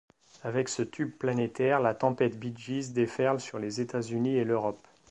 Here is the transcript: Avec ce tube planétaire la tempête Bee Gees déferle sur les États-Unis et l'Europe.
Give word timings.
Avec 0.41 0.67
ce 0.67 0.81
tube 0.81 1.11
planétaire 1.15 1.79
la 1.79 1.93
tempête 1.93 2.39
Bee 2.39 2.55
Gees 2.57 2.91
déferle 2.91 3.39
sur 3.39 3.59
les 3.59 3.81
États-Unis 3.81 4.35
et 4.35 4.43
l'Europe. 4.43 4.81